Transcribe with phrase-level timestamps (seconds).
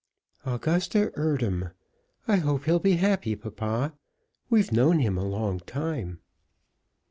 [0.47, 1.69] "Augusta Eardham.
[2.27, 3.93] I hope he'll be happy, papa.
[4.49, 6.17] We've known him a long time."